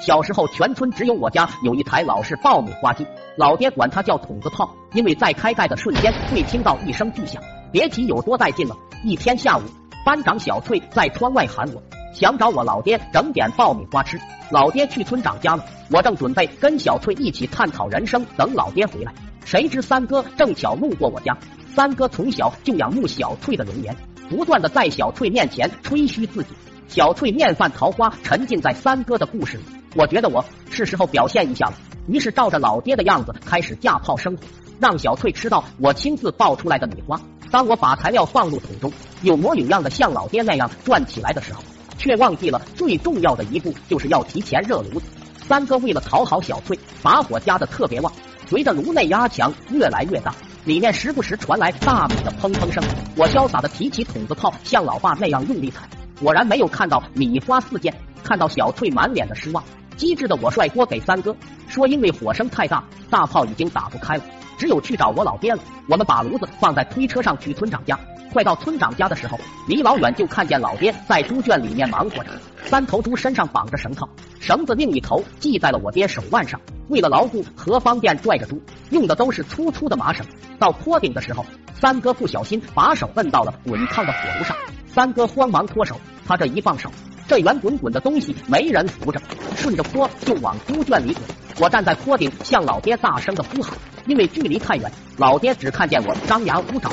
[0.00, 3.06] 小时候全村只有我家有一台老式爆米花机，
[3.36, 8.74] 老爹管它叫筒子炮，因为在开盖的瞬间会听到一声巨响，别提有多带劲了。
[9.04, 9.62] 一天下午，
[10.02, 11.82] 班长小翠在窗外喊我，
[12.14, 14.18] 想找我老爹整点爆米花吃。
[14.50, 19.12] 老爹去村长家了，我正准备跟小翠一起探讨人生，等老爹回来，
[19.44, 21.36] 谁知三哥正巧路过我家。
[21.74, 23.94] 三哥从小就仰慕小翠的容颜，
[24.30, 26.48] 不断的在小翠面前吹嘘自己。
[26.88, 29.64] 小翠面泛桃花，沉浸在三哥的故事里。
[29.96, 31.74] 我觉得我是时候表现一下了，
[32.06, 34.42] 于是照着老爹的样子开始架炮生火，
[34.78, 37.20] 让小翠吃到我亲自爆出来的米花。
[37.50, 41.60] 当我把材料放入桶中，有模有样的像老爹那样转起来的时候，
[41.98, 45.06] 却忘记了最重要的一步，就是要提前热炉子。
[45.48, 48.12] 三哥为了讨好小翠，把火加的特别旺，
[48.46, 50.32] 随着炉内压强越来越大，
[50.64, 52.80] 里面时不时传来大米的砰砰声。
[53.16, 55.88] 我潇洒的提起筒子炮，像老爸那样用力踩，
[56.22, 57.92] 果然没有看到米花四溅。
[58.22, 59.64] 看到小翠满脸的失望。
[60.00, 61.36] 机智的我甩锅给三哥，
[61.68, 64.24] 说因为火声太大，大炮已经打不开了，
[64.56, 65.62] 只有去找我老爹了。
[65.90, 68.00] 我们把炉子放在推车上去村长家。
[68.32, 72.30] 快到村长家的时候，离老远就看见老爹在猪圈里面忙活着。
[72.64, 74.08] 三头猪身上绑着绳套，
[74.40, 80.24] 绳子另一头系在了我爹手腕上，为了牢固和方便拽着猪，用的都是粗粗的麻绳。
[80.58, 81.44] 到坡顶的时候，
[81.78, 86.90] 三哥不小心把手摁到了滚烫的火炉上，三哥慌忙脱手，他这一放手。
[87.30, 89.22] 这圆滚滚的东西没人扶着，
[89.54, 91.22] 顺着坡就往猪圈里滚。
[91.60, 96.90] 我站在坡顶向老爹大声的呼喊，因为距离太远，老爹只看见我张牙舞爪，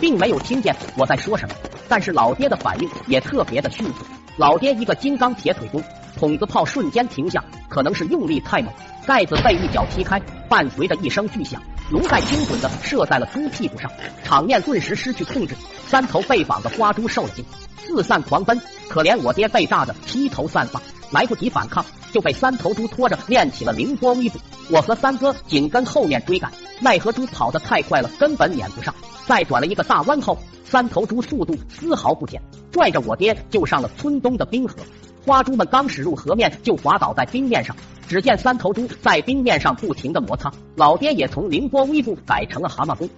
[0.00, 1.56] 并没有听见我在说什么。
[1.88, 3.94] 但是老爹的反应也特别的迅速，
[4.36, 5.82] 老爹一个金刚铁腿功，
[6.16, 8.72] 筒子炮瞬间停下，可能是用力太猛，
[9.08, 13.90] 盖子被一脚踢开，伴随着一声巨响，龙盖精准的射在了猪屁股上，
[14.22, 15.56] 场面顿时失去控制，
[15.88, 17.44] 三头被绑的花猪受了惊。
[17.84, 20.80] 四散狂奔，可怜我爹被炸得披头散发，
[21.10, 24.38] 来不及反抗，就被三头猪拖着练起了凌波微步。
[24.70, 28.94] 我和三哥紧跟后面追赶，奈何猪跑得太快了，根本撵不上。
[29.26, 32.40] 再转了一个大弯后，三头猪速度丝毫不减，
[32.70, 34.76] 拽着我爹就上了村东的冰河。
[35.24, 37.74] 花猪们刚驶入河面，就滑倒在冰面上。
[38.08, 43.08] 只见三头猪在冰面上不停的摩擦，老爹也从凌波微步改成了蛤蟆功。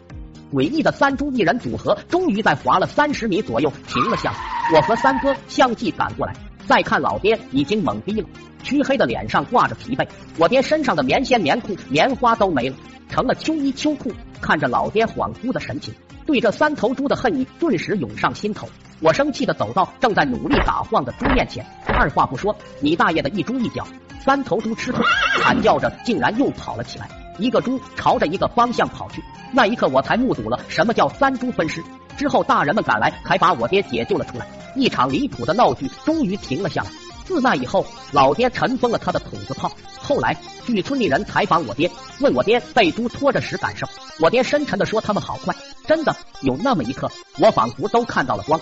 [0.53, 4.39] 诡异的三猪一人组合，终于在滑了三十米左右停了下来。
[4.77, 6.35] 我和三哥相继赶过来，
[6.67, 8.29] 再看老爹已经懵逼了，
[8.63, 10.07] 黢黑的脸上挂着疲惫。
[10.37, 12.77] 我爹身上的棉线、棉裤、棉花都没了，
[13.09, 14.13] 成了秋衣秋裤。
[14.43, 15.95] 看着老爹恍惚的神情，
[16.27, 18.69] 对这三头猪的恨意顿时涌上心头。
[19.03, 23.85] 我生气的走到正在努力打晃的猪面前，二话不说，你大爷的一猪一脚！
[24.25, 25.05] 三头猪吃痛，
[25.43, 27.09] 惨叫着，竟然又跑了起来。
[27.37, 29.21] 一个猪朝着一个方向跑去，
[29.51, 31.83] 那一刻我才目睹了什么叫三猪分尸。
[32.17, 34.47] 之后大人们赶来，才把我爹解救了出来，
[34.77, 36.91] 一场离谱的闹剧终于停了下来。
[37.33, 39.73] 自那以后，老爹尘封了他的筒子炮。
[39.99, 43.87] 后来，据村里人采访我爹，问我爹被猪拖着时感受，
[44.21, 45.57] 我爹深沉的说：“他们好快。”
[45.89, 48.61] 真的，有那么一刻，我仿佛都看到了光。